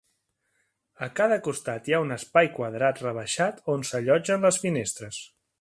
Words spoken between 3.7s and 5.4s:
on s'allotgen les finestres.